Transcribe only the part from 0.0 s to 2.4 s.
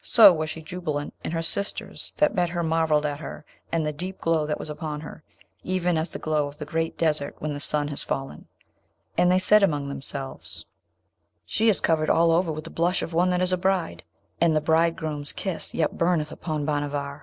So was she jubilant; and her sisters that